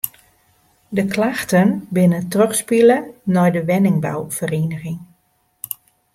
De 0.89 1.05
klachten 1.11 1.87
binne 1.95 2.21
trochspile 2.33 2.97
nei 3.35 3.51
de 3.51 3.61
wenningbouferieniging. 3.69 4.99